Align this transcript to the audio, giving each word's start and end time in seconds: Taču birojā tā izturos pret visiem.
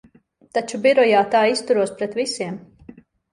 Taču 0.57 0.79
birojā 0.85 1.19
tā 1.35 1.41
izturos 1.57 1.93
pret 2.01 2.17
visiem. 2.23 2.59